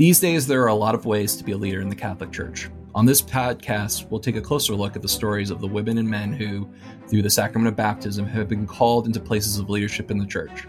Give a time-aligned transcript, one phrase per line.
[0.00, 2.32] These days, there are a lot of ways to be a leader in the Catholic
[2.32, 2.70] Church.
[2.94, 6.08] On this podcast, we'll take a closer look at the stories of the women and
[6.08, 6.66] men who,
[7.06, 10.66] through the sacrament of baptism, have been called into places of leadership in the Church.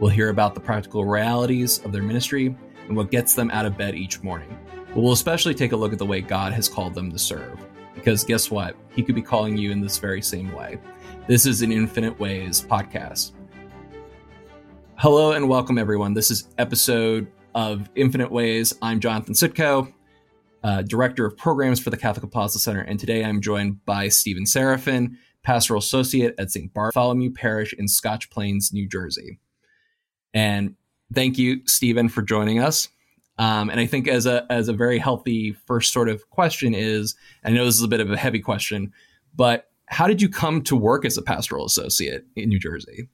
[0.00, 2.56] We'll hear about the practical realities of their ministry
[2.88, 4.58] and what gets them out of bed each morning.
[4.88, 7.64] But we'll especially take a look at the way God has called them to serve.
[7.94, 8.74] Because guess what?
[8.96, 10.80] He could be calling you in this very same way.
[11.28, 13.30] This is an Infinite Ways podcast.
[14.96, 16.14] Hello and welcome, everyone.
[16.14, 18.74] This is episode of Infinite Ways.
[18.82, 19.92] I'm Jonathan Sitko,
[20.62, 24.44] uh, Director of Programs for the Catholic Apostolate Center, and today I'm joined by Stephen
[24.44, 26.72] Seraphin, Pastoral Associate at St.
[26.72, 29.38] Bartholomew Parish in Scotch Plains, New Jersey.
[30.32, 30.76] And
[31.12, 32.88] thank you, Stephen, for joining us.
[33.38, 37.14] Um, and I think as a as a very healthy first sort of question is,
[37.44, 38.92] I know this is a bit of a heavy question,
[39.34, 43.08] but how did you come to work as a pastoral associate in New Jersey?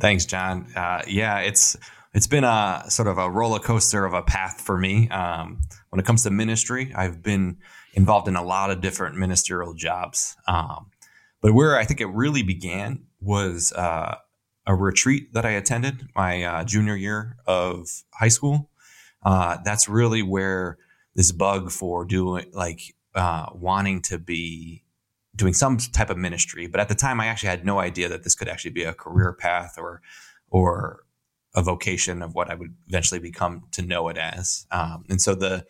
[0.00, 0.66] Thanks, John.
[0.76, 1.76] Uh, yeah, it's
[2.18, 5.08] it's been a sort of a roller coaster of a path for me.
[5.10, 7.58] Um, when it comes to ministry, I've been
[7.94, 10.36] involved in a lot of different ministerial jobs.
[10.48, 10.90] Um,
[11.40, 14.16] but where I think it really began was uh,
[14.66, 18.68] a retreat that I attended my uh, junior year of high school.
[19.22, 20.76] Uh, that's really where
[21.14, 24.82] this bug for doing like uh, wanting to be
[25.36, 26.66] doing some type of ministry.
[26.66, 28.92] But at the time, I actually had no idea that this could actually be a
[28.92, 30.02] career path or
[30.50, 31.04] or
[31.58, 34.64] a vocation of what I would eventually become to know it as.
[34.70, 35.66] Um, and so the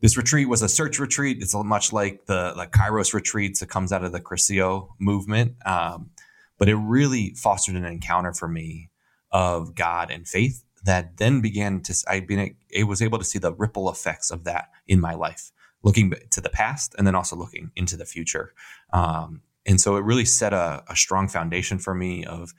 [0.00, 1.38] this retreat was a search retreat.
[1.40, 6.10] It's much like the like Kairos retreats that comes out of the Cursillo movement, um,
[6.58, 8.90] but it really fostered an encounter for me
[9.30, 13.38] of God and faith that then began to I been I was able to see
[13.38, 15.52] the ripple effects of that in my life,
[15.84, 18.54] looking to the past and then also looking into the future.
[18.92, 22.52] Um, and so it really set a, a strong foundation for me of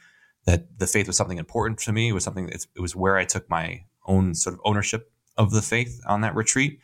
[0.46, 2.10] that the faith was something important to me.
[2.10, 5.62] It was something it was where I took my own sort of ownership of the
[5.62, 6.80] faith on that retreat.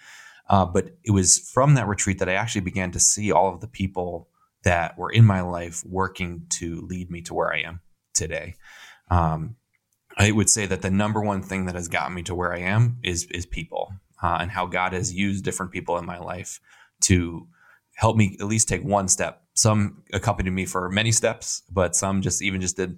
[0.50, 3.62] Uh, but it was from that retreat that I actually began to see all of
[3.62, 4.30] the people
[4.64, 7.81] that were in my life working to lead me to where I am
[8.14, 8.56] today.
[9.12, 9.56] Um,
[10.18, 12.59] I would say that the number one thing that has gotten me to where I
[12.59, 16.59] am is is people uh, and how God has used different people in my life
[17.02, 17.48] to
[17.96, 19.44] help me at least take one step.
[19.53, 22.98] Some accompanied me for many steps, but some just even just did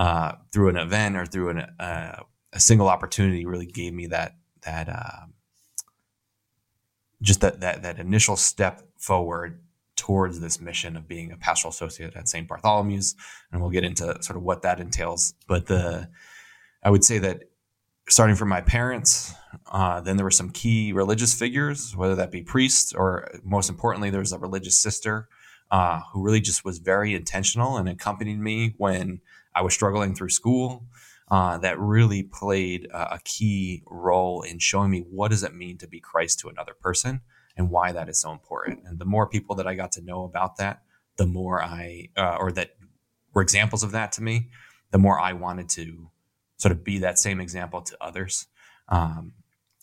[0.00, 2.22] uh, through an event or through an, uh,
[2.54, 5.26] a single opportunity really gave me that that uh,
[7.20, 9.60] just that that that initial step forward
[9.96, 12.48] towards this mission of being a pastoral associate at St.
[12.48, 13.14] Bartholomew's,
[13.52, 15.34] and we'll get into sort of what that entails.
[15.46, 16.08] But the
[16.82, 17.42] I would say that
[18.08, 19.34] starting from my parents,
[19.70, 24.08] uh, then there were some key religious figures, whether that be priests or most importantly,
[24.08, 25.28] there was a religious sister
[25.70, 29.20] uh, who really just was very intentional and accompanied me when
[29.60, 30.86] I was struggling through school.
[31.30, 35.78] Uh, that really played a, a key role in showing me what does it mean
[35.78, 37.20] to be Christ to another person
[37.56, 38.80] and why that is so important.
[38.84, 40.82] And the more people that I got to know about that,
[41.18, 42.70] the more I, uh, or that
[43.32, 44.48] were examples of that to me,
[44.90, 46.10] the more I wanted to
[46.56, 48.46] sort of be that same example to others.
[48.88, 49.34] Um,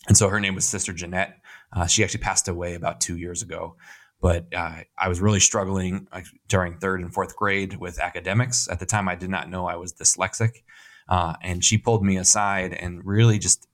[0.06, 1.38] and so her name was Sister Jeanette.
[1.72, 3.76] Uh, she actually passed away about two years ago.
[4.20, 6.08] But uh, I was really struggling
[6.48, 8.68] during third and fourth grade with academics.
[8.68, 10.62] At the time, I did not know I was dyslexic.
[11.08, 13.66] Uh, and she pulled me aside and really just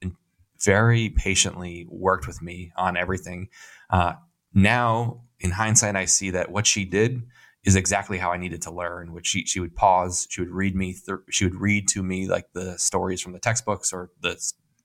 [0.63, 3.49] very patiently worked with me on everything.
[3.91, 4.15] Uh,
[4.53, 7.23] now, in hindsight, I see that what she did
[7.65, 9.13] is exactly how I needed to learn.
[9.13, 12.29] Which she she would pause, she would read me, th- she would read to me
[12.29, 14.41] like the stories from the textbooks or the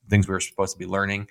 [0.08, 1.28] things we were supposed to be learning,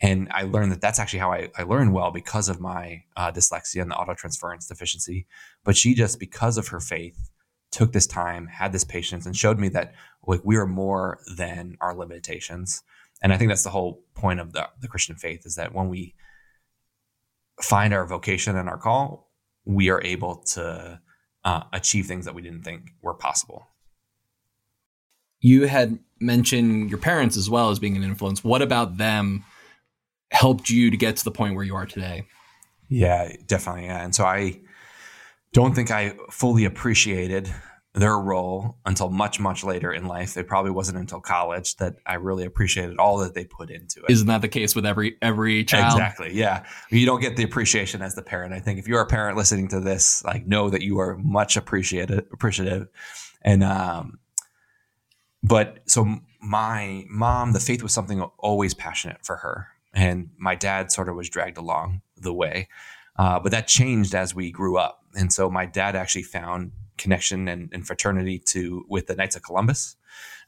[0.00, 3.30] and I learned that that's actually how I, I learned well because of my uh,
[3.30, 5.26] dyslexia and the autotransference deficiency.
[5.62, 7.30] But she just, because of her faith,
[7.70, 9.94] took this time, had this patience, and showed me that
[10.26, 12.82] like we are more than our limitations.
[13.22, 15.88] And I think that's the whole point of the, the Christian faith is that when
[15.88, 16.14] we
[17.60, 19.30] find our vocation and our call,
[19.66, 21.00] we are able to
[21.44, 23.66] uh, achieve things that we didn't think were possible.
[25.40, 28.42] You had mentioned your parents as well as being an influence.
[28.42, 29.44] What about them
[30.30, 32.26] helped you to get to the point where you are today.
[32.88, 33.86] Yeah, definitely.
[33.86, 34.02] Yeah.
[34.02, 34.60] And so I
[35.52, 37.52] don't think I fully appreciated
[37.92, 40.36] their role until much, much later in life.
[40.36, 44.10] It probably wasn't until college that I really appreciated all that they put into it.
[44.10, 45.94] Isn't that the case with every every child?
[45.94, 46.32] Exactly.
[46.32, 46.64] Yeah.
[46.90, 48.54] You don't get the appreciation as the parent.
[48.54, 51.56] I think if you're a parent listening to this, like know that you are much
[51.56, 52.86] appreciated appreciative.
[53.42, 54.20] And um
[55.42, 60.92] but so my mom, the faith was something always passionate for her and my dad
[60.92, 62.68] sort of was dragged along the way.
[63.16, 67.48] Uh, but that changed as we grew up, and so my dad actually found connection
[67.48, 69.96] and, and fraternity to with the Knights of Columbus,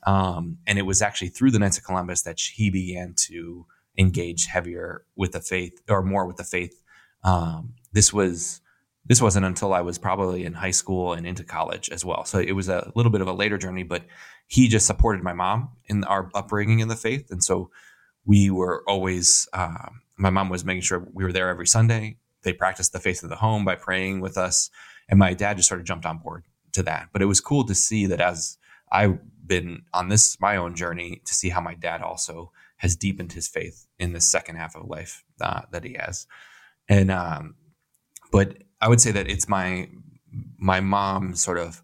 [0.05, 3.67] um, and it was actually through the Knights of Columbus that he began to
[3.99, 6.83] engage heavier with the faith or more with the faith.
[7.25, 8.61] Um, this was
[9.05, 12.25] this wasn't until I was probably in high school and into college as well.
[12.25, 14.05] So it was a little bit of a later journey, but
[14.47, 17.71] he just supported my mom in our upbringing in the faith, and so
[18.25, 19.49] we were always.
[19.53, 22.17] Um, my mom was making sure we were there every Sunday.
[22.43, 24.71] They practiced the faith of the home by praying with us,
[25.09, 27.09] and my dad just sort of jumped on board to that.
[27.13, 28.59] But it was cool to see that as
[28.91, 33.33] I've been on this my own journey to see how my dad also has deepened
[33.33, 36.27] his faith in the second half of life uh, that he has,
[36.89, 37.55] and um,
[38.31, 39.89] but I would say that it's my
[40.59, 41.83] my mom sort of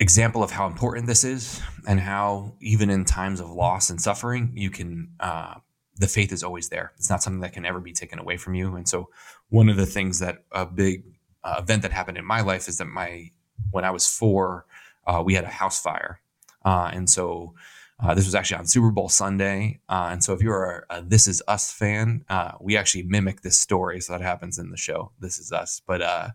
[0.00, 4.52] example of how important this is and how even in times of loss and suffering
[4.54, 5.54] you can uh,
[5.96, 8.54] the faith is always there it's not something that can ever be taken away from
[8.54, 9.08] you and so
[9.50, 11.04] one of the things that a big
[11.44, 13.30] uh, event that happened in my life is that my
[13.70, 14.66] when i was four
[15.06, 16.20] uh, we had a house fire
[16.64, 17.54] uh, and so
[18.02, 19.78] uh, this was actually on Super Bowl Sunday.
[19.88, 23.42] Uh, and so if you're a, a, This Is Us fan, uh, we actually mimic
[23.42, 24.00] this story.
[24.00, 25.80] So that happens in the show, This Is Us.
[25.86, 26.28] But uh,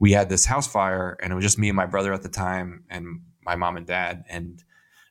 [0.00, 2.28] we had this house fire, and it was just me and my brother at the
[2.28, 4.24] time, and my mom and dad.
[4.28, 4.64] And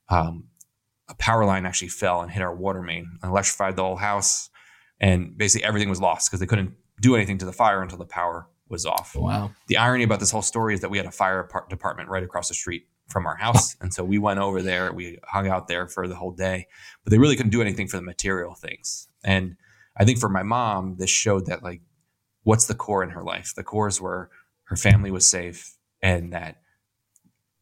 [0.09, 0.45] um,
[1.07, 4.49] a power line actually fell and hit our water main and electrified the whole house.
[4.99, 8.05] And basically everything was lost because they couldn't do anything to the fire until the
[8.05, 9.15] power was off.
[9.15, 9.51] Wow.
[9.67, 12.49] The irony about this whole story is that we had a fire department right across
[12.49, 13.75] the street from our house.
[13.81, 16.67] And so we went over there, we hung out there for the whole day,
[17.03, 19.07] but they really couldn't do anything for the material things.
[19.23, 19.55] And
[19.97, 21.81] I think for my mom, this showed that like,
[22.43, 23.53] what's the core in her life?
[23.55, 24.29] The cores were
[24.69, 26.57] her family was safe and that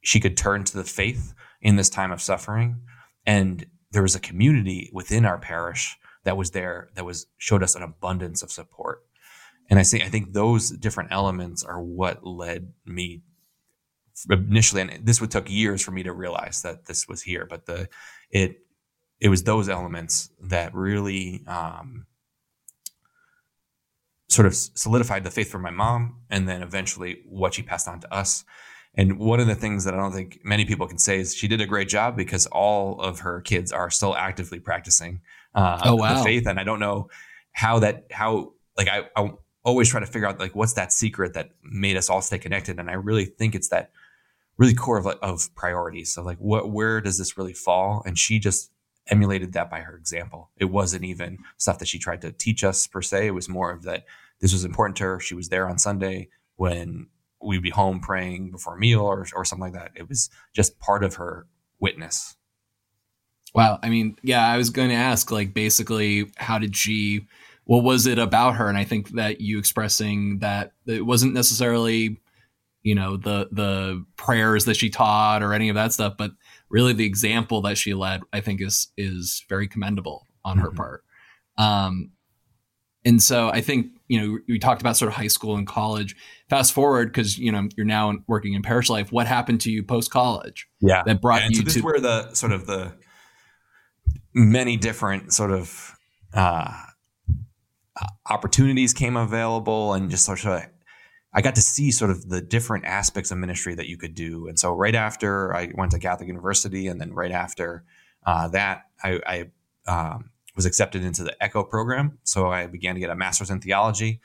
[0.02, 2.82] she could turn to the faith in this time of suffering.
[3.26, 7.76] And there was a community within our parish that was there that was showed us
[7.76, 9.04] an abundance of support.
[9.70, 13.24] And I say I think those different elements are what led me
[14.30, 17.66] initially, and this would took years for me to realize that this was here, but
[17.66, 17.88] the
[18.32, 18.60] it
[19.22, 22.06] it was those elements that really um,
[24.30, 28.00] sort of solidified the faith for my mom, and then eventually what she passed on
[28.02, 28.44] to us.
[28.96, 31.48] And one of the things that I don't think many people can say is she
[31.48, 35.22] did a great job because all of her kids are still actively practicing
[35.54, 36.18] uh, oh, wow.
[36.18, 37.10] the faith, and I don't know
[37.52, 39.32] how that how like I, I
[39.64, 42.80] always try to figure out like what's that secret that made us all stay connected,
[42.80, 43.92] and I really think it's that
[44.58, 46.14] really core of, of priorities.
[46.14, 48.04] So like what where does this really fall?
[48.06, 48.72] And she just
[49.10, 50.52] emulated that by her example.
[50.58, 53.28] It wasn't even stuff that she tried to teach us per se.
[53.28, 54.06] It was more of that
[54.40, 55.20] this was important to her.
[55.20, 57.08] She was there on Sunday when
[57.42, 59.92] we'd be home praying before a meal or, or something like that.
[59.96, 61.48] It was just part of her
[61.80, 62.36] witness.
[63.54, 63.80] Wow.
[63.82, 67.26] I mean, yeah, I was going to ask, like, basically, how did she,
[67.64, 68.68] what was it about her?
[68.70, 72.20] And I think that you expressing that it wasn't necessarily
[72.88, 76.32] you know the the prayers that she taught or any of that stuff but
[76.70, 80.66] really the example that she led i think is is very commendable on mm-hmm.
[80.66, 81.04] her part.
[81.58, 82.12] Um
[83.06, 86.16] and so i think you know we talked about sort of high school and college.
[86.50, 89.84] Fast forward because you know you're now working in parish life what happened to you
[89.84, 91.04] post college yeah.
[91.06, 92.94] that brought and you so this to is where the sort of the
[94.34, 95.94] many different sort of
[96.34, 96.72] uh
[98.30, 100.68] opportunities came available and just sort of
[101.38, 104.48] I got to see sort of the different aspects of ministry that you could do.
[104.48, 107.84] And so right after I went to Catholic University, and then right after
[108.26, 109.46] uh, that, I,
[109.88, 112.18] I um, was accepted into the ECHO program.
[112.24, 114.20] So I began to get a master's in theology.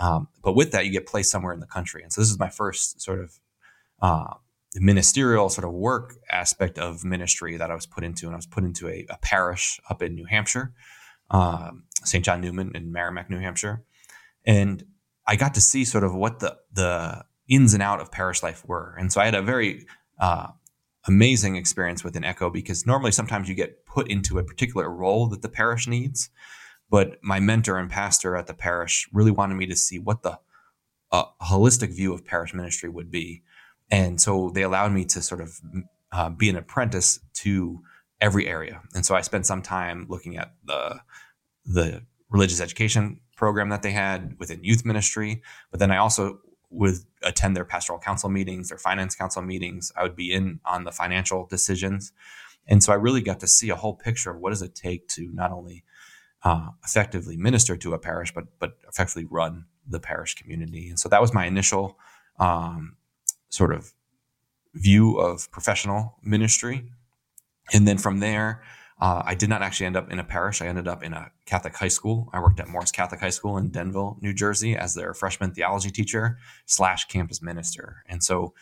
[0.00, 2.02] Um, but with that, you get placed somewhere in the country.
[2.02, 3.38] And so this is my first sort of
[4.02, 4.34] uh,
[4.74, 8.26] ministerial sort of work aspect of ministry that I was put into.
[8.26, 10.74] And I was put into a, a parish up in New Hampshire,
[11.30, 12.24] um, St.
[12.24, 13.84] John Neumann in Merrimack, New Hampshire.
[14.44, 14.84] And
[15.26, 18.66] I got to see sort of what the the ins and out of parish life
[18.66, 19.86] were, and so I had a very
[20.20, 20.48] uh,
[21.06, 25.28] amazing experience with an echo because normally sometimes you get put into a particular role
[25.28, 26.30] that the parish needs,
[26.90, 30.38] but my mentor and pastor at the parish really wanted me to see what the
[31.12, 33.42] uh, holistic view of parish ministry would be,
[33.90, 35.60] and so they allowed me to sort of
[36.12, 37.80] uh, be an apprentice to
[38.20, 41.00] every area, and so I spent some time looking at the
[41.64, 45.42] the religious education program that they had within youth ministry.
[45.70, 46.40] But then I also
[46.70, 49.92] would attend their pastoral council meetings, their finance council meetings.
[49.96, 52.12] I would be in on the financial decisions.
[52.66, 55.06] And so I really got to see a whole picture of what does it take
[55.08, 55.84] to not only
[56.42, 60.88] uh, effectively minister to a parish, but but effectively run the parish community.
[60.88, 61.98] And so that was my initial
[62.38, 62.96] um,
[63.48, 63.92] sort of
[64.74, 66.90] view of professional ministry.
[67.72, 68.62] And then from there,
[68.98, 70.62] uh, I did not actually end up in a parish.
[70.62, 72.30] I ended up in a Catholic high school.
[72.32, 75.90] I worked at Morris Catholic High School in Denville, New Jersey, as their freshman theology
[75.90, 78.02] teacher slash campus minister.
[78.06, 78.54] And so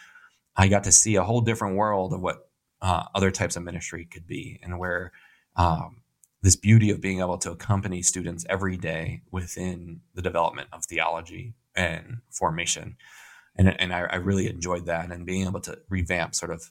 [0.56, 2.48] I got to see a whole different world of what
[2.82, 5.12] uh, other types of ministry could be, and where
[5.56, 6.02] um,
[6.42, 11.54] this beauty of being able to accompany students every day within the development of theology
[11.76, 12.96] and formation.
[13.56, 16.70] And, and I, I really enjoyed that and being able to revamp sort of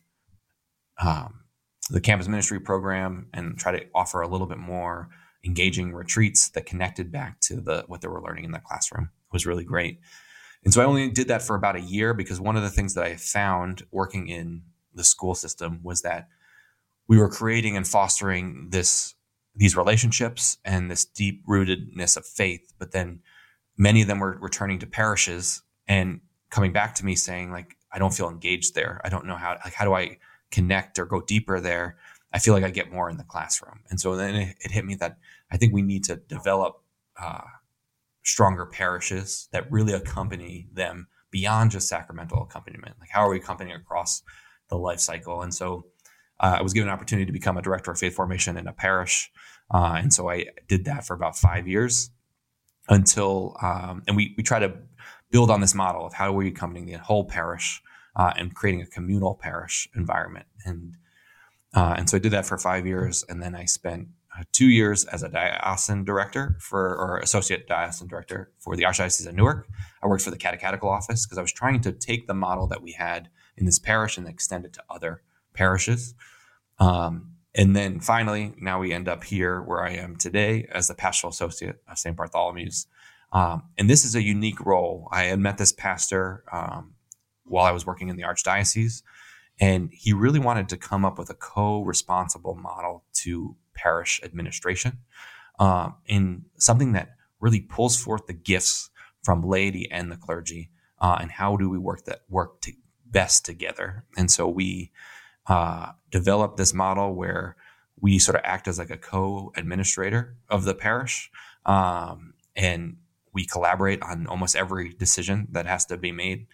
[1.01, 1.42] um,
[1.89, 5.09] the campus ministry program and try to offer a little bit more
[5.45, 9.45] engaging retreats that connected back to the what they were learning in the classroom was
[9.45, 9.99] really great.
[10.63, 12.93] And so I only did that for about a year because one of the things
[12.93, 14.63] that I found working in
[14.93, 16.29] the school system was that
[17.07, 19.15] we were creating and fostering this
[19.55, 22.73] these relationships and this deep rootedness of faith.
[22.79, 23.19] But then
[23.77, 27.99] many of them were returning to parishes and coming back to me saying, like, I
[27.99, 28.99] don't feel engaged there.
[29.03, 30.17] I don't know how, like, how do I
[30.53, 31.97] connect or go deeper there?
[32.31, 33.81] I feel like I get more in the classroom.
[33.89, 35.17] And so then it, it hit me that
[35.51, 36.81] I think we need to develop
[37.21, 37.41] uh,
[38.23, 42.95] stronger parishes that really accompany them beyond just sacramental accompaniment.
[42.99, 44.23] Like, how are we accompanying across
[44.69, 45.41] the life cycle?
[45.41, 45.87] And so
[46.39, 48.73] uh, I was given an opportunity to become a director of faith formation in a
[48.73, 49.31] parish.
[49.71, 52.09] Uh, and so I did that for about five years
[52.89, 54.73] until, um, and we, we try to
[55.31, 57.81] build on this model of how are we accompanying the whole parish
[58.15, 60.45] uh, and creating a communal parish environment.
[60.65, 60.97] And,
[61.73, 63.23] uh, and so I did that for five years.
[63.27, 68.07] And then I spent uh, two years as a diocesan director for, or associate diocesan
[68.07, 69.67] director for the Archdiocese of Newark.
[70.01, 72.81] I worked for the catechetical office because I was trying to take the model that
[72.81, 75.21] we had in this parish and extend it to other
[75.53, 76.15] parishes.
[76.79, 80.95] Um, and then finally, now we end up here where I am today as the
[80.95, 82.15] pastoral associate of St.
[82.15, 82.87] Bartholomew's.
[83.31, 85.07] Um, and this is a unique role.
[85.11, 86.93] I had met this pastor um,
[87.45, 89.03] while I was working in the archdiocese,
[89.59, 94.99] and he really wanted to come up with a co-responsible model to parish administration
[95.59, 97.09] um, in something that
[97.39, 98.89] really pulls forth the gifts
[99.23, 100.69] from laity and the clergy,
[100.99, 102.73] uh, and how do we work that work to
[103.05, 104.05] best together.
[104.17, 104.91] And so we
[105.47, 107.55] uh, developed this model where
[108.01, 111.29] we sort of act as like a co-administrator of the parish,
[111.65, 112.97] um, and
[113.33, 116.47] we collaborate on almost every decision that has to be made.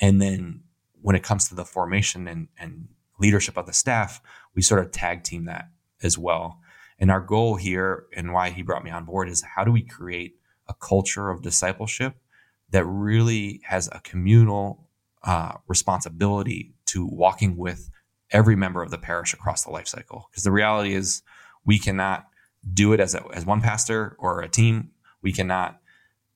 [0.00, 0.62] And then
[1.00, 4.20] when it comes to the formation and, and leadership of the staff,
[4.54, 5.68] we sort of tag team that
[6.02, 6.58] as well.
[6.98, 9.82] And our goal here and why he brought me on board is how do we
[9.82, 10.36] create
[10.68, 12.14] a culture of discipleship
[12.70, 14.88] that really has a communal
[15.22, 17.90] uh, responsibility to walking with
[18.30, 20.28] every member of the parish across the life cycle.
[20.30, 21.22] Because the reality is,
[21.64, 22.26] we cannot
[22.72, 24.90] do it as, a, as one pastor or a team.
[25.22, 25.80] We cannot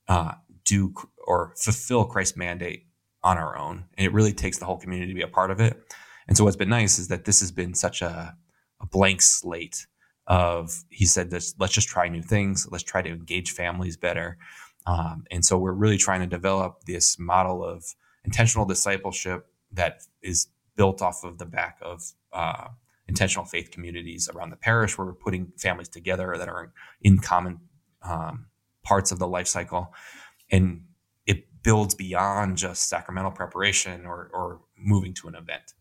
[0.08, 0.32] uh,
[0.64, 0.94] do
[1.26, 2.86] or fulfill Christ's mandate
[3.22, 3.84] on our own.
[3.96, 5.80] And it really takes the whole community to be a part of it.
[6.26, 8.36] And so, what's been nice is that this has been such a,
[8.80, 9.86] a blank slate
[10.26, 12.68] of, he said, this, let's just try new things.
[12.70, 14.36] Let's try to engage families better.
[14.86, 17.84] Um, and so, we're really trying to develop this model of
[18.24, 22.68] intentional discipleship that is built off of the back of uh,
[23.08, 26.72] intentional faith communities around the parish where we're putting families together that are
[27.02, 27.58] in common
[28.02, 28.46] um,
[28.84, 29.92] parts of the life cycle.
[30.50, 30.82] And
[31.68, 35.74] builds beyond just sacramental preparation or, or moving to an event.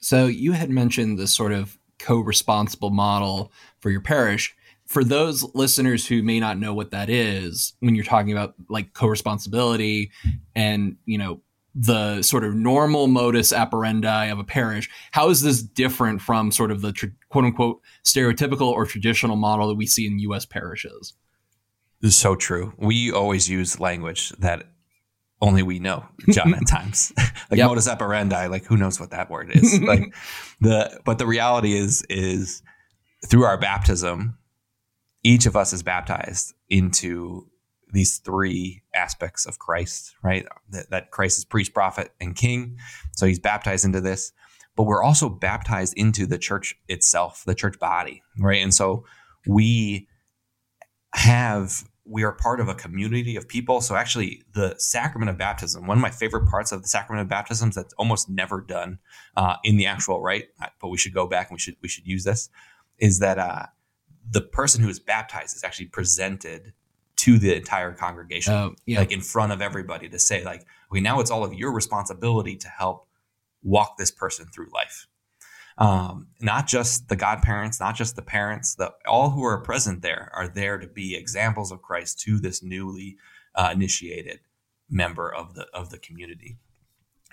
[0.00, 4.54] So you had mentioned this sort of co-responsible model for your parish.
[4.84, 8.92] For those listeners who may not know what that is, when you're talking about like
[8.92, 10.10] co-responsibility
[10.54, 11.40] and, you know,
[11.74, 14.90] the sort of normal modus operandi of a parish.
[15.12, 19.68] How is this different from sort of the tr- quote unquote stereotypical or traditional model
[19.68, 20.44] that we see in U.S.
[20.44, 21.14] parishes?
[22.00, 22.72] This is so true.
[22.78, 24.64] We always use language that
[25.42, 27.12] only we know, John, at times.
[27.50, 27.68] like yep.
[27.68, 29.80] modus operandi, like who knows what that word is.
[29.82, 30.14] like
[30.60, 32.62] the but the reality is is
[33.26, 34.38] through our baptism,
[35.22, 37.46] each of us is baptized into
[37.92, 40.46] these three aspects of Christ, right?
[40.70, 42.78] That, that Christ is priest, prophet, and king.
[43.16, 44.32] So he's baptized into this,
[44.76, 48.62] but we're also baptized into the church itself, the church body, right?
[48.62, 49.04] And so
[49.46, 50.08] we
[51.14, 53.80] have we are part of a community of people.
[53.80, 57.28] So actually, the sacrament of baptism, one of my favorite parts of the sacrament of
[57.28, 58.98] baptisms that's almost never done
[59.36, 60.48] uh, in the actual rite,
[60.80, 62.50] but we should go back and we should we should use this,
[62.98, 63.66] is that uh,
[64.28, 66.72] the person who is baptized is actually presented
[67.16, 68.98] to the entire congregation, oh, yeah.
[68.98, 72.56] like in front of everybody to say, like, okay, now it's all of your responsibility
[72.56, 73.06] to help
[73.62, 75.06] walk this person through life.
[75.80, 80.30] Um, not just the godparents, not just the parents, the, all who are present there
[80.34, 83.16] are there to be examples of Christ to this newly
[83.54, 84.40] uh, initiated
[84.90, 86.58] member of the of the community.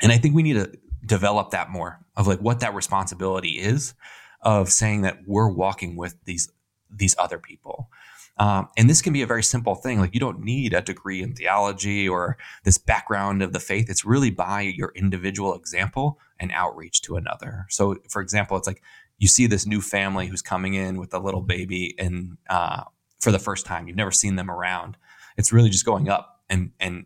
[0.02, 0.72] And I think we need to
[1.06, 3.94] develop that more of like what that responsibility is
[4.42, 6.50] of saying that we're walking with these
[6.90, 7.90] these other people
[8.40, 10.00] um, and this can be a very simple thing.
[10.00, 13.90] Like you don't need a degree in theology or this background of the faith.
[13.90, 17.66] It's really by your individual example and outreach to another.
[17.70, 18.84] So, for example, it's like
[19.18, 22.84] you see this new family who's coming in with a little baby and uh,
[23.20, 24.98] for the first time, you've never seen them around.
[25.38, 27.06] It's really just going up and and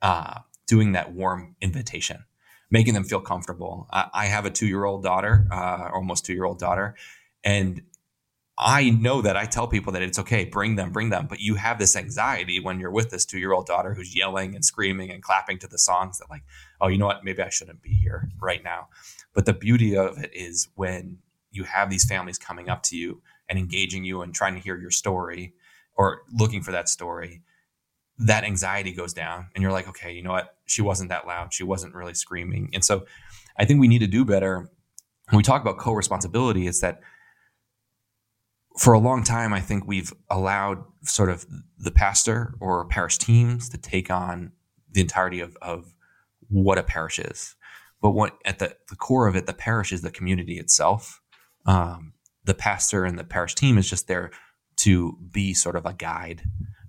[0.00, 2.24] uh, doing that warm invitation,
[2.70, 3.86] making them feel comfortable.
[3.92, 6.96] I, I have a two year old daughter, uh, almost two year old daughter,
[7.44, 7.82] and
[8.58, 11.26] I know that I tell people that it's okay, bring them, bring them.
[11.26, 14.54] But you have this anxiety when you're with this two year old daughter who's yelling
[14.54, 16.42] and screaming and clapping to the songs that, like,
[16.80, 17.24] oh, you know what?
[17.24, 18.88] Maybe I shouldn't be here right now.
[19.34, 21.18] But the beauty of it is when
[21.50, 24.76] you have these families coming up to you and engaging you and trying to hear
[24.76, 25.54] your story
[25.94, 27.42] or looking for that story,
[28.18, 29.48] that anxiety goes down.
[29.54, 30.56] And you're like, okay, you know what?
[30.66, 31.54] She wasn't that loud.
[31.54, 32.70] She wasn't really screaming.
[32.74, 33.06] And so
[33.58, 34.70] I think we need to do better.
[35.30, 37.00] When we talk about co responsibility, it's that
[38.78, 41.46] for a long time, I think we've allowed sort of
[41.78, 44.52] the pastor or parish teams to take on
[44.90, 45.94] the entirety of, of
[46.48, 47.54] what a parish is.
[48.00, 51.20] But what at the, the core of it, the parish is the community itself.
[51.66, 52.14] Um,
[52.44, 54.30] the pastor and the parish team is just there
[54.78, 56.42] to be sort of a guide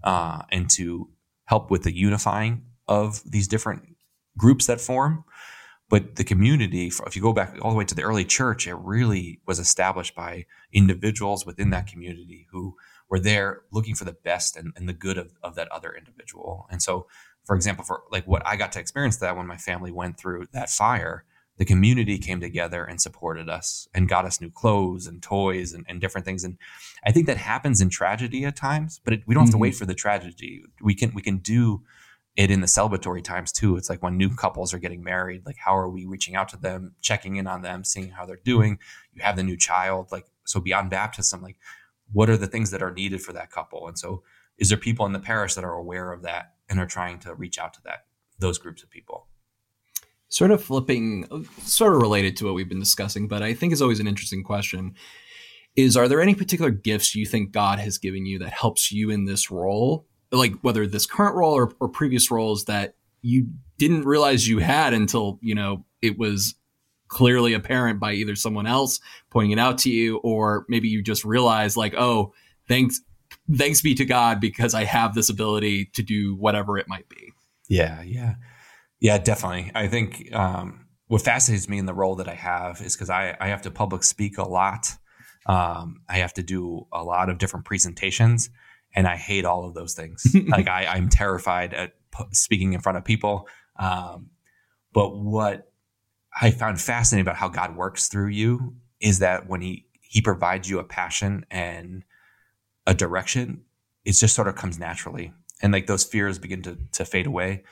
[0.04, 1.10] uh, and to
[1.46, 3.84] help with the unifying of these different
[4.38, 5.24] groups that form.
[5.90, 8.76] But the community, if you go back all the way to the early church, it
[8.76, 12.76] really was established by individuals within that community who
[13.10, 16.66] were there looking for the best and, and the good of, of that other individual.
[16.72, 17.08] And so,
[17.46, 20.48] for example, for like what I got to experience that when my family went through
[20.54, 21.26] that fire,
[21.58, 25.86] the community came together and supported us and got us new clothes and toys and,
[25.88, 26.44] and different things.
[26.44, 26.58] And
[27.06, 29.74] I think that happens in tragedy at times, but it, we don't have to wait
[29.74, 29.78] mm-hmm.
[29.78, 30.64] for the tragedy.
[30.82, 31.84] We can we can do
[32.36, 33.78] it in the celebratory times too.
[33.78, 36.58] It's like when new couples are getting married, like how are we reaching out to
[36.58, 38.80] them, checking in on them, seeing how they're doing?
[39.14, 41.58] You have the new child, like so beyond baptism, like
[42.12, 43.88] what are the things that are needed for that couple?
[43.88, 44.24] And so
[44.58, 47.36] is there people in the parish that are aware of that and are trying to
[47.36, 48.06] reach out to that
[48.40, 49.28] those groups of people?
[50.30, 51.28] Sort of flipping,
[51.62, 54.44] sort of related to what we've been discussing, but I think is always an interesting
[54.44, 54.96] question.
[55.76, 59.12] Is are there any particular gifts you think God has given you that helps you
[59.12, 64.04] in this role like whether this current role or, or previous roles that you didn't
[64.06, 66.56] realize you had until you know it was
[67.08, 71.24] clearly apparent by either someone else pointing it out to you or maybe you just
[71.24, 72.34] realized like oh
[72.68, 73.02] thanks
[73.56, 77.32] thanks be to god because i have this ability to do whatever it might be.
[77.70, 78.36] Yeah yeah.
[79.00, 79.72] Yeah definitely.
[79.76, 83.38] I think um, what fascinates me in the role that i have is because I,
[83.40, 84.92] I have to public speak a lot.
[85.46, 88.50] Um, i have to do a lot of different presentations
[88.94, 90.36] and I hate all of those things.
[90.48, 93.48] like I, I'm terrified at p- speaking in front of people.
[93.78, 94.30] Um,
[94.94, 95.72] but what
[96.40, 100.70] I found fascinating about how God works through you is that when He He provides
[100.70, 102.04] you a passion and
[102.86, 103.62] a direction,
[104.06, 107.64] it just sort of comes naturally, and like those fears begin to to fade away.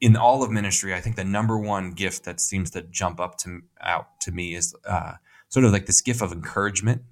[0.00, 3.38] In all of ministry, I think the number one gift that seems to jump up
[3.38, 5.14] to out to me is uh,
[5.48, 7.02] sort of like this gift of encouragement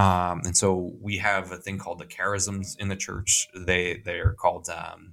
[0.00, 3.48] um, and so we have a thing called the charisms in the church.
[3.54, 5.12] They they're called um,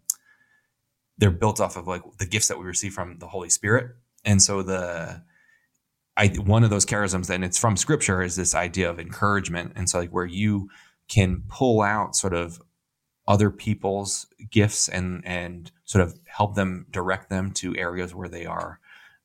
[1.17, 3.97] they're built off of like the gifts that we receive from the Holy Spirit.
[4.23, 5.23] And so the
[6.15, 9.73] I one of those charisms, and it's from Scripture, is this idea of encouragement.
[9.76, 10.69] And so like where you
[11.10, 12.62] can pull out sort of
[13.28, 18.45] other people's gifts and and sort of help them direct them to areas where they
[18.45, 18.80] are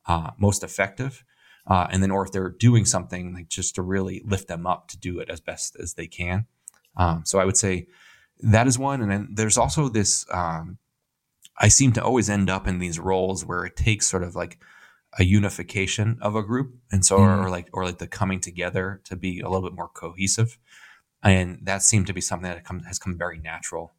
[0.07, 1.23] uh, most effective
[1.67, 4.87] uh, and then or if they're doing something like just to really lift them up
[4.89, 6.45] to do it as best as they can.
[6.95, 7.87] Um, so i would say
[8.39, 9.01] that is one.
[9.01, 10.77] And then there's also this um,
[11.57, 14.59] i seem to always end up in these roles where it takes sort of like
[15.19, 16.75] a unification of a group.
[16.91, 17.45] And so mm.
[17.45, 20.57] or, like or like the coming together to be a little bit more cohesive.
[21.21, 23.93] And that seemed to be something that come, has come very natural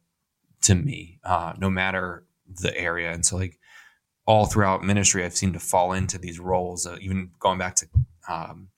[0.63, 3.11] to me uh, no matter the area.
[3.11, 3.59] And so like
[4.25, 6.87] all throughout ministry, I've seemed to fall into these roles.
[6.87, 7.87] Uh, even going back to
[8.27, 8.69] um,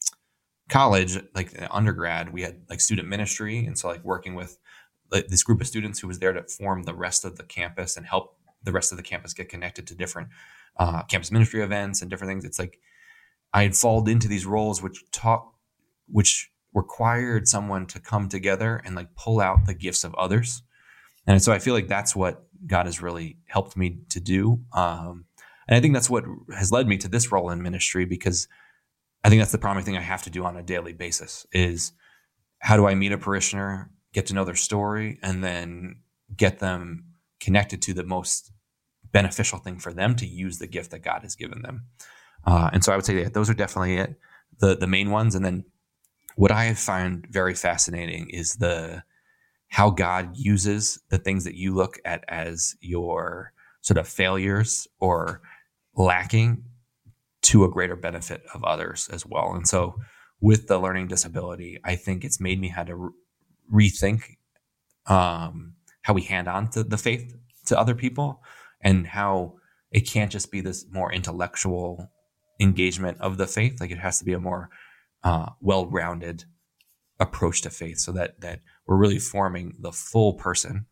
[0.69, 4.57] college, like undergrad, we had like student ministry, and so like working with
[5.11, 7.95] like, this group of students who was there to form the rest of the campus
[7.95, 10.29] and help the rest of the campus get connected to different
[10.77, 12.43] uh, campus ministry events and different things.
[12.43, 12.79] It's like
[13.53, 15.47] I had fallen into these roles which taught,
[16.07, 20.61] which required someone to come together and like pull out the gifts of others.
[21.25, 24.61] And so I feel like that's what God has really helped me to do.
[24.73, 25.25] Um,
[25.67, 26.23] and I think that's what
[26.55, 28.47] has led me to this role in ministry because
[29.23, 31.91] I think that's the primary thing I have to do on a daily basis is
[32.59, 35.97] how do I meet a parishioner, get to know their story, and then
[36.35, 37.05] get them
[37.39, 38.51] connected to the most
[39.11, 41.85] beneficial thing for them to use the gift that God has given them.
[42.45, 44.15] Uh, and so I would say that those are definitely it,
[44.59, 45.35] the the main ones.
[45.35, 45.65] And then
[46.35, 49.03] what I have found very fascinating is the
[49.69, 53.51] how God uses the things that you look at as your
[53.81, 55.41] sort of failures or
[55.97, 56.63] lacking
[57.41, 59.53] to a greater benefit of others as well.
[59.53, 59.95] And so
[60.39, 63.11] with the learning disability, I think it's made me have to re-
[63.73, 64.37] rethink
[65.07, 68.43] um, how we hand on to the faith to other people
[68.81, 69.55] and how
[69.91, 72.11] it can't just be this more intellectual
[72.59, 73.79] engagement of the faith.
[73.79, 74.69] Like it has to be a more
[75.23, 76.45] uh, well-rounded
[77.19, 80.85] approach to faith, so that that we're really forming the full person.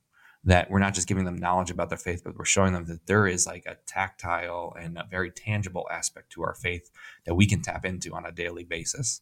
[0.45, 3.07] That we're not just giving them knowledge about their faith, but we're showing them that
[3.07, 6.91] there is like a tactile and a very tangible aspect to our faith
[7.25, 9.21] that we can tap into on a daily basis.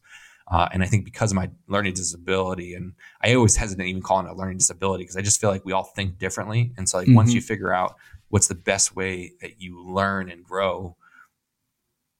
[0.50, 4.26] Uh, and I think because of my learning disability, and I always hesitate even calling
[4.26, 6.72] it a learning disability because I just feel like we all think differently.
[6.76, 7.16] And so, like, mm-hmm.
[7.16, 7.96] once you figure out
[8.28, 10.96] what's the best way that you learn and grow,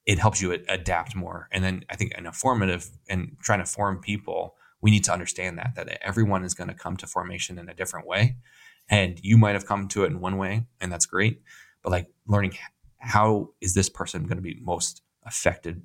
[0.06, 1.48] it helps you adapt more.
[1.52, 5.12] And then I think in a formative and trying to form people, we need to
[5.12, 8.36] understand that that everyone is going to come to formation in a different way,
[8.88, 11.42] and you might have come to it in one way, and that's great.
[11.82, 12.54] But like learning
[12.98, 15.82] how is this person going to be most affected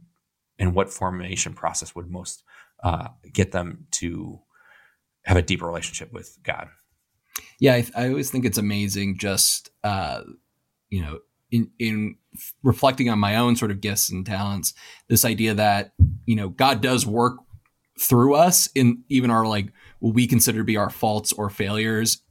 [0.58, 2.44] and what formation process would most
[2.84, 4.40] uh, get them to
[5.24, 6.68] have a deeper relationship with God.
[7.60, 9.18] Yeah, I, I always think it's amazing.
[9.18, 10.22] Just uh,
[10.90, 11.20] you know,
[11.52, 12.16] in in
[12.64, 14.74] reflecting on my own sort of gifts and talents,
[15.08, 15.94] this idea that
[16.26, 17.38] you know God does work
[18.00, 22.22] through us in even our like what we consider to be our faults or failures,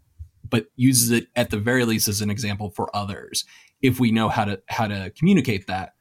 [0.48, 3.44] but uses it at the very least as an example for others.
[3.80, 5.94] If we know how to how to communicate that,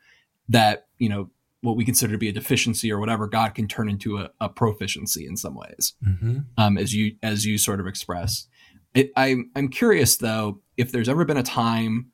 [0.49, 1.29] that you know
[1.61, 4.49] what we consider to be a deficiency or whatever, God can turn into a, a
[4.49, 6.39] proficiency in some ways, mm-hmm.
[6.57, 8.47] um, as you as you sort of express.
[8.93, 12.11] It, I'm I'm curious though if there's ever been a time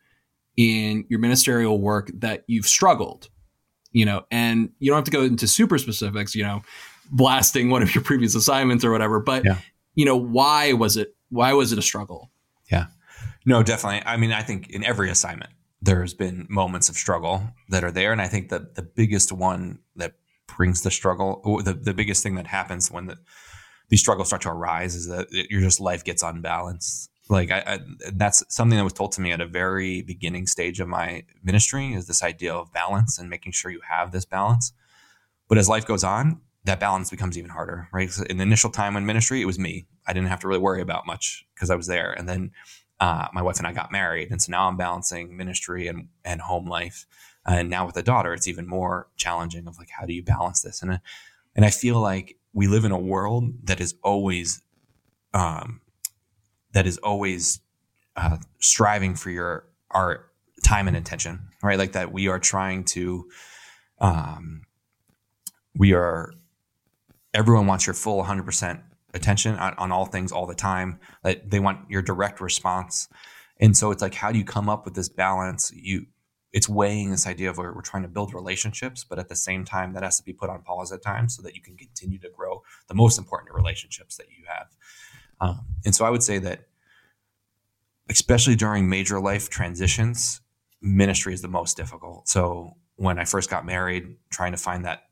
[0.57, 3.29] in your ministerial work that you've struggled,
[3.91, 6.61] you know, and you don't have to go into super specifics, you know,
[7.11, 9.57] blasting one of your previous assignments or whatever, but yeah.
[9.95, 12.31] you know, why was it why was it a struggle?
[12.71, 12.85] Yeah.
[13.45, 14.03] No, definitely.
[14.05, 18.11] I mean, I think in every assignment, there's been moments of struggle that are there.
[18.11, 20.13] And I think that the biggest one that
[20.47, 23.17] brings the struggle, the, the biggest thing that happens when the,
[23.89, 27.09] these struggles start to arise is that your just life gets unbalanced.
[27.29, 27.79] Like I, I,
[28.13, 31.93] that's something that was told to me at a very beginning stage of my ministry
[31.93, 34.71] is this idea of balance and making sure you have this balance.
[35.47, 38.09] But as life goes on, that balance becomes even harder, right?
[38.09, 39.85] So in the initial time in ministry, it was me.
[40.05, 42.11] I didn't have to really worry about much because I was there.
[42.11, 42.51] And then
[42.99, 46.41] uh, my wife and I got married, and so now I'm balancing ministry and and
[46.41, 47.05] home life.
[47.45, 49.67] And now with a daughter, it's even more challenging.
[49.67, 50.81] Of like, how do you balance this?
[50.81, 50.99] And
[51.55, 54.61] and I feel like we live in a world that is always,
[55.33, 55.81] um,
[56.73, 57.59] that is always
[58.15, 60.25] uh, striving for your our
[60.63, 61.77] time and attention, right?
[61.77, 63.29] Like that we are trying to,
[63.99, 64.63] um,
[65.75, 66.33] we are.
[67.33, 68.79] Everyone wants your full 100 percent
[69.13, 70.99] attention on, on all things all the time.
[71.23, 73.07] That they want your direct response.
[73.59, 75.71] And so it's like, how do you come up with this balance?
[75.75, 76.07] You,
[76.51, 79.65] it's weighing this idea of where we're trying to build relationships, but at the same
[79.65, 82.19] time, that has to be put on pause at times so that you can continue
[82.19, 84.67] to grow the most important relationships that you have.
[85.41, 86.67] Um, and so I would say that,
[88.09, 90.41] especially during major life transitions,
[90.81, 92.27] ministry is the most difficult.
[92.27, 95.03] So when I first got married, trying to find that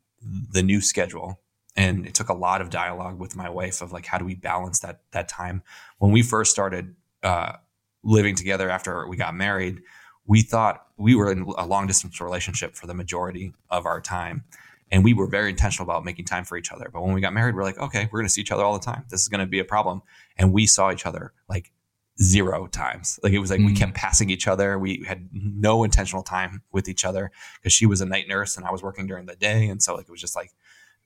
[0.52, 1.40] the new schedule
[1.76, 4.34] and it took a lot of dialogue with my wife of like how do we
[4.34, 5.62] balance that that time?
[5.98, 7.54] When we first started uh,
[8.02, 9.82] living together after we got married
[10.26, 14.44] we thought we were in a long distance relationship for the majority of our time.
[14.90, 16.90] And we were very intentional about making time for each other.
[16.92, 18.78] But when we got married we're like okay we're going to see each other all
[18.78, 19.04] the time.
[19.08, 20.02] This is going to be a problem.
[20.36, 21.72] And we saw each other like
[22.20, 23.18] zero times.
[23.22, 23.66] Like it was like mm.
[23.66, 24.78] we kept passing each other.
[24.78, 28.66] We had no intentional time with each other because she was a night nurse and
[28.66, 29.68] i was working during the day.
[29.68, 30.52] And so like it was just like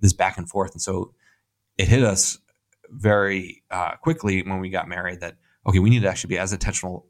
[0.00, 0.72] this back and forth.
[0.72, 1.12] And so
[1.78, 2.38] it hit us
[2.90, 6.52] very uh, quickly when we got married that okay, we need to actually be as
[6.52, 7.06] intentional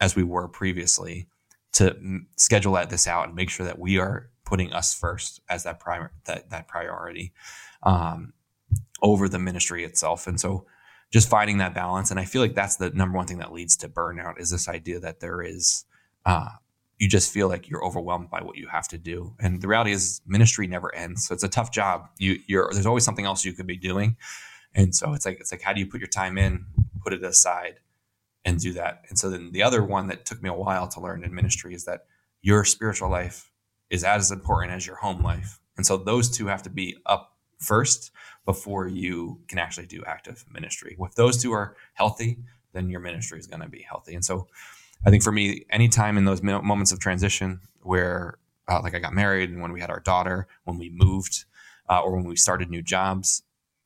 [0.00, 1.28] as we were previously
[1.72, 5.40] to m- schedule that this out and make sure that we are putting us first
[5.48, 7.32] as that primary that that priority
[7.82, 8.32] um,
[9.02, 10.26] over the ministry itself.
[10.26, 10.66] And so
[11.10, 13.76] just finding that balance, and I feel like that's the number one thing that leads
[13.78, 15.84] to burnout is this idea that there is
[16.26, 16.48] uh,
[16.98, 19.34] you just feel like you're overwhelmed by what you have to do.
[19.38, 21.26] And the reality is ministry never ends.
[21.26, 22.08] So it's a tough job.
[22.18, 24.16] You you're there's always something else you could be doing.
[24.74, 26.66] And so it's like it's like how do you put your time in,
[27.02, 27.76] put it aside
[28.44, 29.02] and do that.
[29.08, 31.74] And so then the other one that took me a while to learn in ministry
[31.74, 32.06] is that
[32.42, 33.50] your spiritual life
[33.90, 35.60] is as important as your home life.
[35.76, 38.10] And so those two have to be up first
[38.44, 40.96] before you can actually do active ministry.
[40.98, 42.38] If those two are healthy,
[42.72, 44.14] then your ministry is going to be healthy.
[44.14, 44.48] And so
[45.06, 49.14] I think for me, anytime in those moments of transition where, uh, like, I got
[49.14, 51.44] married and when we had our daughter, when we moved,
[51.88, 53.42] uh, or when we started new jobs,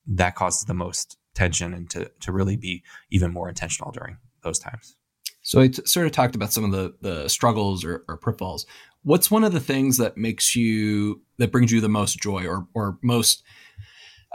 [0.06, 4.58] that causes the most tension and to, to really be even more intentional during those
[4.58, 4.96] times.
[5.42, 8.66] So I t- sort of talked about some of the the struggles or, or pitfalls.
[9.02, 12.68] What's one of the things that makes you that brings you the most joy or
[12.74, 13.42] or most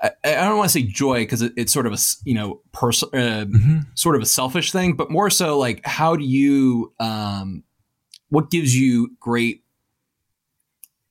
[0.02, 2.62] I, I don't want to say joy because it, it's sort of a you know
[2.72, 3.08] pers- uh,
[3.46, 3.80] mm-hmm.
[3.96, 7.64] sort of a selfish thing, but more so like how do you um,
[8.30, 9.64] what gives you great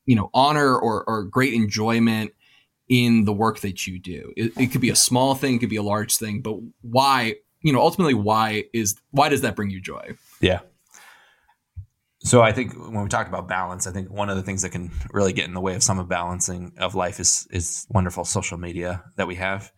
[0.04, 2.32] you know honor or, or great enjoyment
[2.88, 4.32] in the work that you do.
[4.36, 7.36] It, it could be a small thing, it could be a large thing, but why
[7.60, 10.16] you know ultimately why is why does that bring you joy?
[10.40, 10.60] Yeah.
[12.26, 14.70] So I think when we talk about balance, I think one of the things that
[14.70, 18.24] can really get in the way of some of balancing of life is is wonderful
[18.24, 19.70] social media that we have.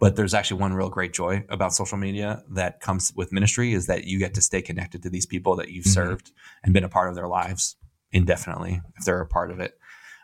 [0.00, 3.88] But there's actually one real great joy about social media that comes with ministry is
[3.88, 5.92] that you get to stay connected to these people that you've mm-hmm.
[5.92, 6.32] served
[6.64, 7.76] and been a part of their lives
[8.10, 9.74] indefinitely if they're a part of it.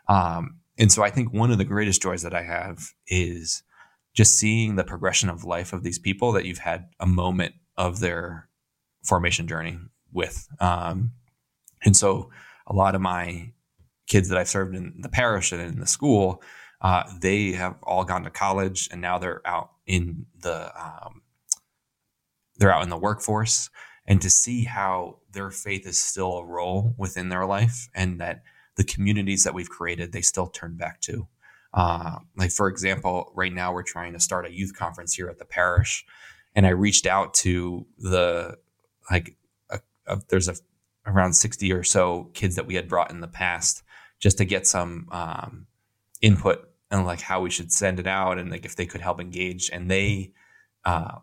[0.07, 3.61] Um, and so I think one of the greatest joys that I have is
[4.15, 7.99] just seeing the progression of life of these people that you've had a moment of
[7.99, 8.49] their
[9.03, 9.77] formation journey
[10.11, 10.47] with.
[10.59, 11.11] Um,
[11.85, 12.29] and so
[12.67, 13.51] a lot of my
[14.07, 16.41] kids that I've served in the parish and in the school,
[16.81, 21.21] uh, they have all gone to college and now they're out in the um,
[22.57, 23.69] they're out in the workforce.
[24.05, 28.41] And to see how their faith is still a role within their life and that
[28.75, 31.27] the communities that we've created, they still turn back to.
[31.73, 35.37] Uh, like for example, right now we're trying to start a youth conference here at
[35.37, 36.05] the parish,
[36.55, 38.57] and I reached out to the
[39.11, 39.35] like
[39.69, 40.55] a, a, there's a
[41.09, 43.83] around 60 or so kids that we had brought in the past
[44.19, 45.67] just to get some um,
[46.21, 49.19] input and like how we should send it out and like if they could help
[49.19, 50.31] engage and they
[50.85, 51.19] uh,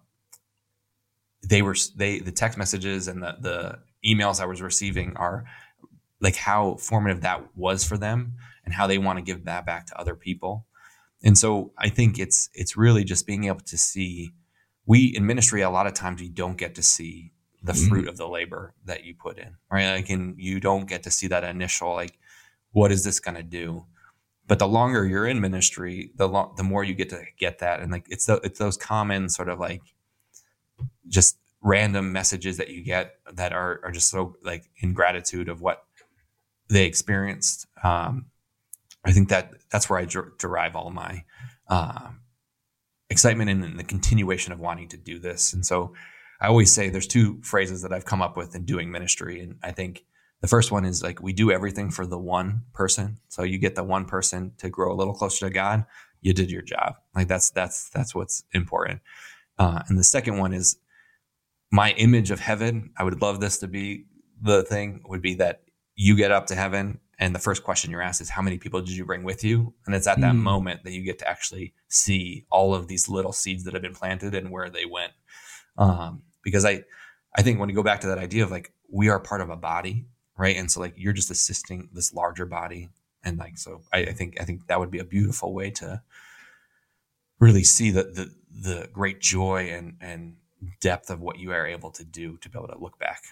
[1.42, 5.44] they were they the text messages and the the emails I was receiving are
[6.20, 9.86] like how formative that was for them and how they want to give that back
[9.86, 10.66] to other people.
[11.22, 14.32] And so I think it's it's really just being able to see
[14.86, 17.32] we in ministry a lot of times we don't get to see
[17.66, 17.88] the mm-hmm.
[17.88, 19.96] fruit of the labor that you put in, right?
[19.96, 22.18] Like, and you don't get to see that initial, like,
[22.72, 23.84] what is this going to do?
[24.46, 27.80] But the longer you're in ministry, the lo- the more you get to get that,
[27.80, 29.82] and like, it's the, it's those common sort of like,
[31.08, 35.60] just random messages that you get that are are just so like in gratitude of
[35.60, 35.84] what
[36.68, 37.66] they experienced.
[37.82, 38.26] Um,
[39.04, 41.24] I think that that's where I der- derive all my
[41.68, 42.10] uh,
[43.10, 45.94] excitement and the continuation of wanting to do this, and so
[46.40, 49.40] I always say there's two phrases that I've come up with in doing ministry.
[49.40, 50.04] And I think
[50.40, 53.18] the first one is like we do everything for the one person.
[53.28, 55.86] So you get the one person to grow a little closer to God,
[56.20, 56.96] you did your job.
[57.14, 59.00] Like that's that's that's what's important.
[59.58, 60.76] Uh, and the second one is
[61.70, 62.90] my image of heaven.
[62.96, 64.04] I would love this to be
[64.40, 65.62] the thing would be that
[65.94, 68.80] you get up to heaven and the first question you're asked is how many people
[68.80, 70.40] did you bring with you and it's at that mm.
[70.40, 73.94] moment that you get to actually see all of these little seeds that have been
[73.94, 75.12] planted and where they went
[75.78, 76.84] um, because I
[77.34, 79.50] I think when you go back to that idea of like we are part of
[79.50, 80.06] a body,
[80.38, 80.56] right?
[80.56, 82.88] And so like you're just assisting this larger body,
[83.24, 86.02] and like so I, I think I think that would be a beautiful way to
[87.38, 90.36] really see the the the great joy and and
[90.80, 93.22] depth of what you are able to do to be able to look back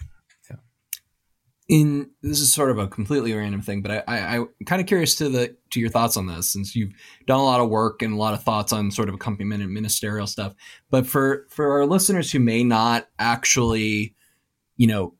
[1.67, 4.87] in this is sort of a completely random thing, but I, I, I'm kind of
[4.87, 6.93] curious to the to your thoughts on this since you've
[7.25, 9.73] done a lot of work and a lot of thoughts on sort of accompaniment and
[9.73, 10.53] ministerial stuff.
[10.91, 14.15] But for for our listeners who may not actually,
[14.77, 15.15] you know,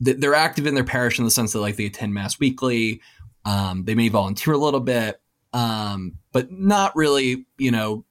[0.00, 3.00] they're active in their parish in the sense that like they attend mass weekly,
[3.44, 5.20] um, they may volunteer a little bit,
[5.52, 8.04] um, but not really, you know,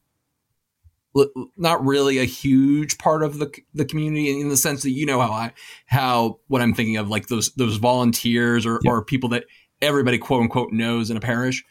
[1.58, 5.20] not really a huge part of the the community in the sense that you know
[5.20, 5.54] how I
[5.86, 9.46] how what I'm thinking of like those those volunteers or, or people that
[9.82, 11.64] everybody quote unquote knows in a parish.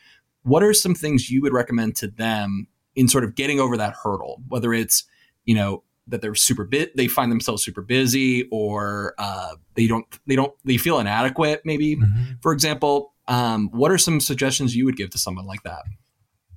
[0.42, 3.94] What are some things you would recommend to them in sort of getting over that
[4.02, 4.42] hurdle?
[4.48, 5.04] Whether it's
[5.44, 10.06] you know that they're super bit they find themselves super busy or uh, they don't
[10.26, 12.32] they don't they feel inadequate maybe mm-hmm.
[12.40, 15.82] for example um, what are some suggestions you would give to someone like that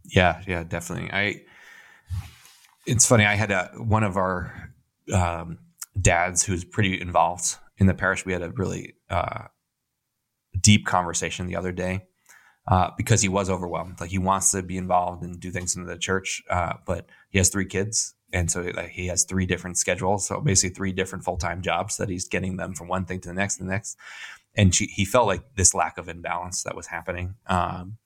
[0.05, 1.41] yeah yeah definitely i
[2.85, 3.25] it's funny.
[3.25, 4.73] I had a, one of our
[5.13, 5.59] um,
[5.99, 8.25] dads who's pretty involved in the parish.
[8.25, 9.45] We had a really uh,
[10.59, 12.05] deep conversation the other day
[12.67, 13.99] uh, because he was overwhelmed.
[13.99, 17.37] Like he wants to be involved and do things in the church, uh, but he
[17.37, 20.27] has three kids, and so like, he has three different schedules.
[20.27, 23.29] So basically, three different full time jobs that he's getting them from one thing to
[23.29, 23.97] the next, and the next.
[24.57, 27.35] And she, he felt like this lack of imbalance that was happening.
[27.47, 27.97] Um,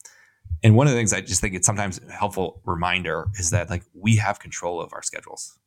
[0.63, 3.69] and one of the things I just think it's sometimes a helpful reminder is that
[3.69, 5.57] like we have control of our schedules.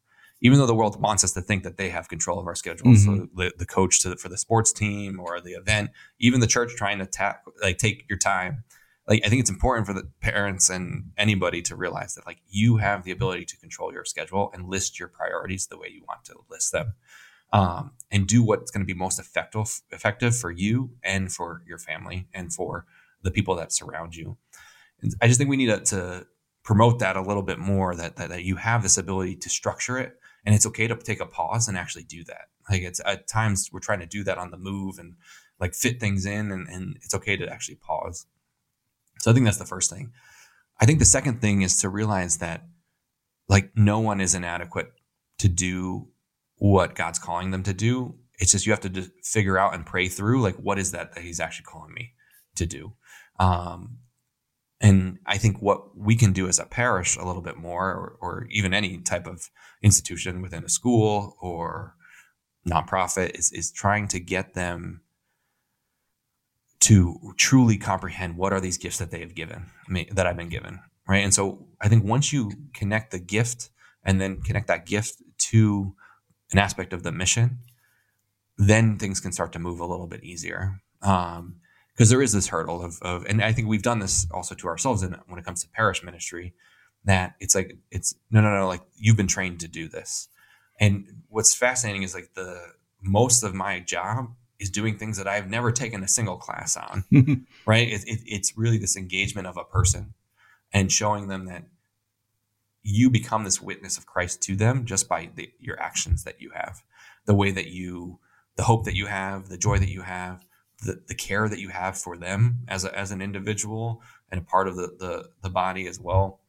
[0.45, 3.07] Even though the world wants us to think that they have control of our schedules,
[3.07, 3.21] mm-hmm.
[3.21, 6.75] so the, the coach to, for the sports team or the event, even the church
[6.77, 8.65] trying to tap, like take your time.
[9.07, 12.79] Like I think it's important for the parents and anybody to realize that like you
[12.79, 16.25] have the ability to control your schedule and list your priorities the way you want
[16.25, 16.95] to list them,
[17.53, 21.79] um, and do what's going to be most effective effective for you and for your
[21.79, 22.85] family and for
[23.23, 24.37] the people that surround you.
[25.21, 26.27] I just think we need to, to
[26.65, 29.99] promote that a little bit more that, that, that you have this ability to structure
[29.99, 32.49] it and it's okay to take a pause and actually do that.
[32.71, 35.15] Like it's at times we're trying to do that on the move and
[35.59, 38.27] like fit things in and, and it's okay to actually pause.
[39.21, 40.13] So i think that's the first thing.
[40.81, 42.65] I think the second thing is to realize that
[43.49, 44.93] like no one is inadequate
[45.39, 46.09] to do
[46.57, 48.15] what god's calling them to do.
[48.39, 51.23] It's just you have to figure out and pray through like what is that that
[51.23, 52.15] he's actually calling me
[52.57, 52.95] to do?
[53.39, 53.99] Um,
[54.83, 58.19] and I think what we can do as a parish a little bit more, or,
[58.21, 59.49] or even any type of
[59.81, 61.95] institution within a school or
[62.69, 65.03] nonprofit, is, is trying to get them
[66.81, 70.49] to truly comprehend what are these gifts that they have given me, that I've been
[70.49, 71.23] given, right?
[71.23, 73.71] And so I think once you connect the gift
[74.03, 75.95] and then connect that gift to
[76.51, 77.59] an aspect of the mission,
[78.59, 80.81] then things can start to move a little bit easier.
[81.03, 81.61] Um,
[81.95, 84.67] because there is this hurdle of, of and I think we've done this also to
[84.67, 86.55] ourselves in, when it comes to parish ministry
[87.05, 90.29] that it's like it's no no no like you've been trained to do this.
[90.81, 92.61] And what's fascinating is like the
[93.01, 97.05] most of my job is doing things that I've never taken a single class on.
[97.67, 97.89] Right?
[97.89, 100.15] It, it, it's really this engagement of a person
[100.73, 101.65] and showing them that
[102.83, 106.51] you become this witness of Christ to them just by the, your actions that you
[106.55, 106.83] have.
[107.27, 108.19] The way that you
[108.57, 110.45] the hope that you have the joy that you have
[110.85, 114.45] the, the care that you have for them as a, as an individual and a
[114.45, 116.41] part of the the, the body as well.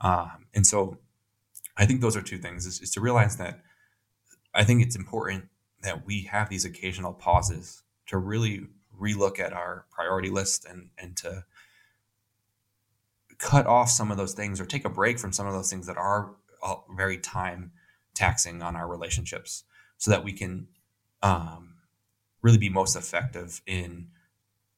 [0.00, 0.98] Um, and so,
[1.76, 3.60] I think those are two things: is, is to realize that
[4.54, 5.48] I think it's important
[5.82, 8.66] that we have these occasional pauses to really
[8.98, 11.44] relook at our priority list and and to
[13.38, 15.86] cut off some of those things or take a break from some of those things
[15.86, 16.30] that are
[16.62, 17.70] uh, very time
[18.14, 19.64] taxing on our relationships
[19.98, 20.66] so that we can
[21.22, 21.74] um,
[22.46, 24.06] really be most effective in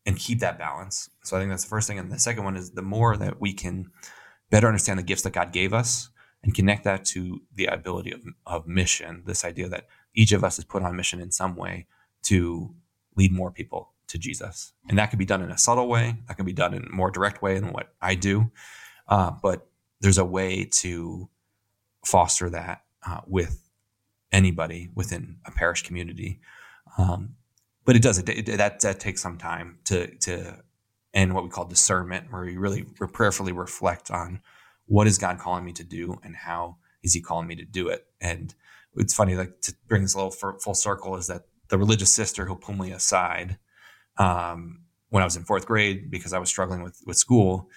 [0.07, 1.11] and keep that balance.
[1.23, 1.99] So I think that's the first thing.
[1.99, 3.91] And the second one is the more that we can
[4.49, 6.09] better understand the gifts that God gave us
[6.43, 10.59] and connect that to the ability of, of mission, this idea that each of us
[10.59, 11.87] is put on mission in some way
[12.23, 12.75] to
[13.17, 14.73] lead more people to Jesus.
[14.89, 16.91] And that can be done in a subtle way, that can be done in a
[16.91, 18.51] more direct way than what I do.
[19.07, 19.69] Uh, but
[20.01, 21.29] there's a way to
[22.07, 23.69] foster that uh, with
[24.33, 26.41] anybody within a parish community.
[26.97, 27.35] Um,
[27.88, 30.62] but it does it, it, that that takes some time to to
[31.14, 32.83] and what we call discernment where you really
[33.14, 34.42] prayerfully reflect on
[34.85, 37.88] what is god calling me to do and how is he calling me to do
[37.88, 38.05] it.
[38.20, 38.55] And
[38.94, 42.44] it's funny like to bring this a little full circle is that the religious sister
[42.44, 43.57] who pulled me aside
[44.18, 47.70] um, when i was in fourth grade because i was struggling with with school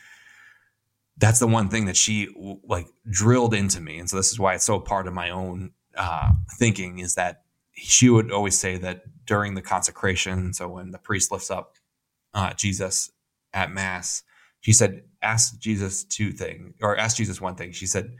[1.15, 2.27] that's the one thing that she
[2.63, 3.99] like drilled into me.
[3.99, 7.43] And so this is why it's so part of my own uh, thinking is that
[7.73, 10.53] she would always say that during the consecration.
[10.53, 11.77] So when the priest lifts up
[12.33, 13.09] uh, Jesus
[13.53, 14.23] at mass,
[14.59, 18.11] she said, "Ask Jesus two things, or ask Jesus one thing." She said,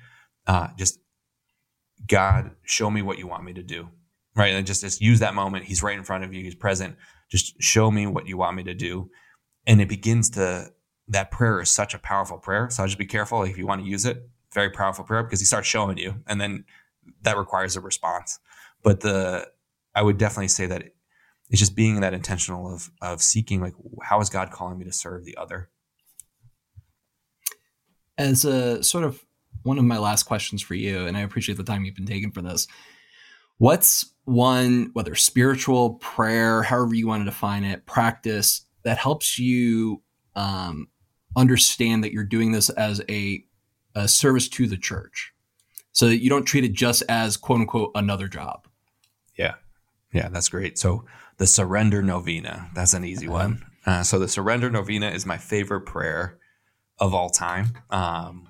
[0.47, 0.99] uh, "Just
[2.07, 3.89] God, show me what you want me to do."
[4.37, 5.65] Right, and just, just use that moment.
[5.65, 6.41] He's right in front of you.
[6.41, 6.95] He's present.
[7.29, 9.11] Just show me what you want me to do,
[9.67, 10.71] and it begins to.
[11.09, 12.69] That prayer is such a powerful prayer.
[12.69, 14.29] So just be careful if you want to use it.
[14.53, 16.63] Very powerful prayer because he starts showing you, and then
[17.23, 18.39] that requires a response.
[18.81, 19.49] But the
[19.93, 20.83] I would definitely say that
[21.51, 24.93] it's just being that intentional of of seeking like how is God calling me to
[24.93, 25.69] serve the other.
[28.17, 29.23] As a sort of
[29.63, 32.31] one of my last questions for you, and I appreciate the time you've been taking
[32.31, 32.67] for this.
[33.57, 40.01] What's one, whether spiritual, prayer, however you want to define it, practice that helps you
[40.35, 40.87] um,
[41.35, 43.43] understand that you're doing this as a,
[43.93, 45.33] a service to the church,
[45.91, 48.67] so that you don't treat it just as quote unquote another job?
[49.37, 49.55] Yeah,
[50.13, 50.79] yeah, that's great.
[50.79, 51.05] So
[51.41, 52.69] the surrender novena.
[52.75, 53.65] That's an easy one.
[53.83, 56.37] Uh, so the surrender novena is my favorite prayer
[56.99, 57.79] of all time.
[57.89, 58.47] Um,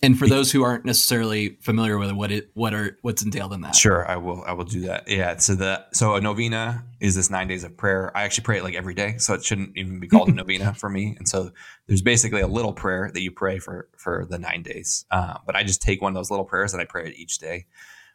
[0.00, 3.52] and for those who aren't necessarily familiar with it, what it what are what's entailed
[3.52, 3.74] in that?
[3.74, 4.42] Sure, I will.
[4.46, 5.08] I will do that.
[5.08, 5.36] Yeah.
[5.36, 8.16] So the so a novena is this nine days of prayer.
[8.16, 10.72] I actually pray it like every day, so it shouldn't even be called a novena
[10.72, 11.16] for me.
[11.18, 11.50] And so
[11.86, 15.04] there's basically a little prayer that you pray for for the nine days.
[15.10, 17.40] Uh, but I just take one of those little prayers and I pray it each
[17.40, 17.66] day.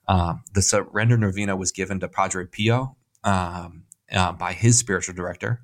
[0.07, 2.95] Um, the surrender novena was given to Padre Pio.
[3.23, 5.61] Um, uh, by his spiritual director.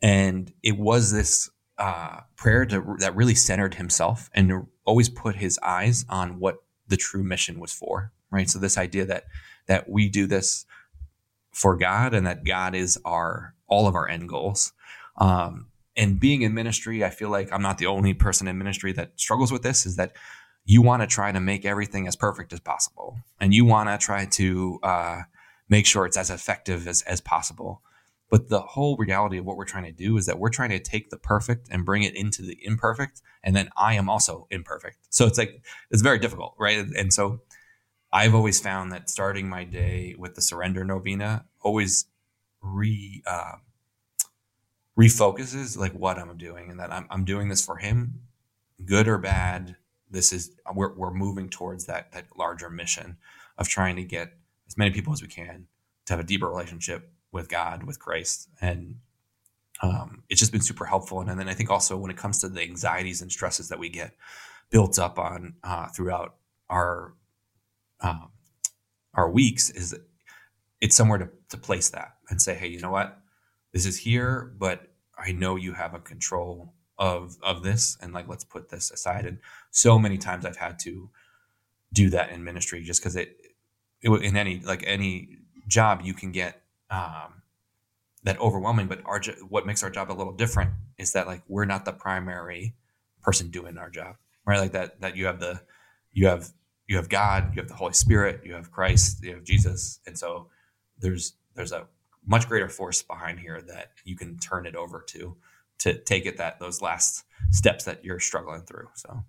[0.00, 5.58] And it was this uh, prayer to, that really centered himself and always put his
[5.62, 6.56] eyes on what
[6.88, 8.48] the true mission was for, right?
[8.48, 9.24] So this idea that
[9.66, 10.66] that we do this
[11.52, 14.72] for God and that God is our all of our end goals.
[15.16, 18.92] Um, and being in ministry, I feel like I'm not the only person in ministry
[18.92, 19.86] that struggles with this.
[19.86, 20.12] Is that
[20.64, 24.04] you want to try to make everything as perfect as possible, and you want to
[24.04, 25.22] try to uh,
[25.72, 27.80] make sure it's as effective as, as possible.
[28.28, 30.78] But the whole reality of what we're trying to do is that we're trying to
[30.78, 33.22] take the perfect and bring it into the imperfect.
[33.42, 34.98] And then I am also imperfect.
[35.08, 36.84] So it's like, it's very difficult, right?
[37.00, 37.40] And so
[38.12, 42.04] I've always found that starting my day with the surrender novena always
[42.60, 43.56] re, uh,
[44.98, 48.20] refocuses like what I'm doing and that I'm, I'm doing this for him,
[48.84, 49.76] good or bad.
[50.10, 53.16] This is, we're, we're moving towards that, that larger mission
[53.56, 54.34] of trying to get
[54.72, 55.66] as many people as we can
[56.06, 58.96] to have a deeper relationship with God, with Christ, and
[59.82, 61.20] um, it's just been super helpful.
[61.20, 63.78] And, and, then I think also when it comes to the anxieties and stresses that
[63.78, 64.14] we get
[64.70, 66.36] built up on uh, throughout
[66.70, 67.14] our
[68.00, 68.26] uh,
[69.14, 69.94] our weeks, is
[70.80, 73.20] it's somewhere to, to place that and say, hey, you know what,
[73.72, 78.26] this is here, but I know you have a control of of this, and like
[78.26, 79.26] let's put this aside.
[79.26, 79.38] And
[79.70, 81.10] so many times I've had to
[81.92, 83.36] do that in ministry just because it
[84.02, 85.38] in any like any
[85.68, 87.42] job you can get um,
[88.24, 88.86] that overwhelming.
[88.86, 91.92] But our what makes our job a little different is that like we're not the
[91.92, 92.74] primary
[93.22, 94.58] person doing our job, right?
[94.58, 95.60] Like that that you have the
[96.12, 96.50] you have
[96.86, 100.18] you have God, you have the Holy Spirit, you have Christ, you have Jesus, and
[100.18, 100.48] so
[100.98, 101.86] there's there's a
[102.26, 105.36] much greater force behind here that you can turn it over to
[105.78, 108.88] to take it that those last steps that you're struggling through.
[108.94, 109.24] So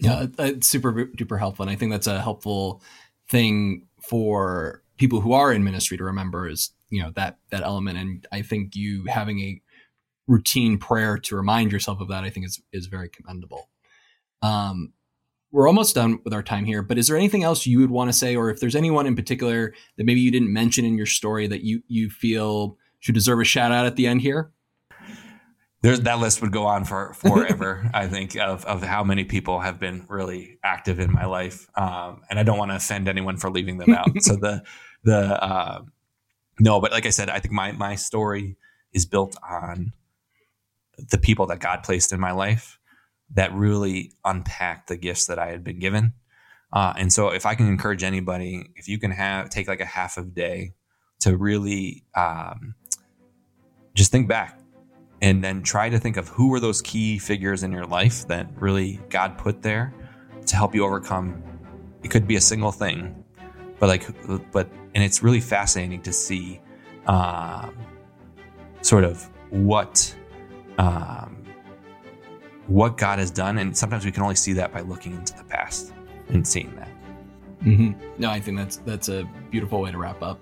[0.00, 2.82] yeah, it's super duper helpful, and I think that's a helpful
[3.28, 7.98] thing for people who are in ministry to remember is you know that that element.
[7.98, 9.60] And i think you having a
[10.26, 13.68] routine prayer to remind yourself of that i think is is very commendable.
[14.42, 14.92] Um
[15.50, 18.10] we're almost done with our time here but is there anything else you would want
[18.10, 18.36] to say?
[18.36, 21.62] Or if there's anyone in particular that maybe you didn't mention in your story that
[21.62, 24.52] you you feel should deserve a shout out at the end here
[25.80, 27.88] there's that list would go on for forever.
[27.94, 32.22] I think of of how many people have been really active in my life, um,
[32.28, 34.10] and I don't want to offend anyone for leaving them out.
[34.20, 34.62] so the
[35.04, 35.82] the uh,
[36.58, 38.56] no, but like I said, I think my my story
[38.92, 39.92] is built on
[41.10, 42.78] the people that God placed in my life
[43.34, 46.14] that really unpacked the gifts that I had been given.
[46.72, 49.86] Uh, and so, if I can encourage anybody, if you can have take like a
[49.86, 50.72] half of day
[51.20, 52.74] to really um,
[53.94, 54.58] just think back
[55.20, 58.48] and then try to think of who were those key figures in your life that
[58.56, 59.92] really God put there
[60.46, 61.42] to help you overcome.
[62.02, 63.24] It could be a single thing,
[63.78, 66.60] but like, but and it's really fascinating to see
[67.06, 67.76] um,
[68.82, 70.14] sort of what
[70.78, 71.44] um,
[72.68, 75.44] what God has done, and sometimes we can only see that by looking into the
[75.44, 75.92] past
[76.28, 76.88] and seeing that.
[77.64, 78.20] Mm-hmm.
[78.20, 80.38] No, I think that's that's a beautiful way to wrap up.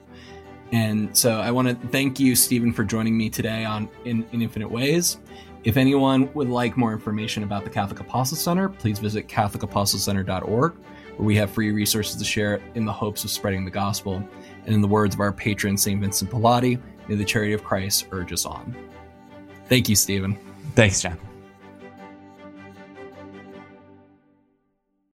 [0.72, 4.42] And so I want to thank you, Stephen, for joining me today on in, in
[4.42, 5.18] Infinite Ways.
[5.64, 11.26] If anyone would like more information about the Catholic Apostolate Center, please visit CatholicApostolateCenter.org, where
[11.26, 14.22] we have free resources to share in the hopes of spreading the gospel.
[14.64, 16.00] And in the words of our patron, St.
[16.00, 18.76] Vincent Pallotti, may the charity of Christ urge us on.
[19.68, 20.38] Thank you, Stephen.
[20.74, 21.18] Thanks, John.